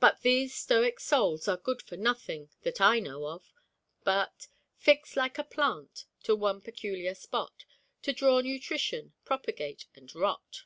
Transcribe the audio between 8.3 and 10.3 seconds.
nutrition, propagate, and